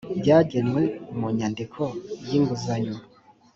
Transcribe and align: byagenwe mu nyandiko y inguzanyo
byagenwe 0.19 0.81
mu 1.17 1.27
nyandiko 1.37 1.81
y 2.27 2.31
inguzanyo 2.37 2.95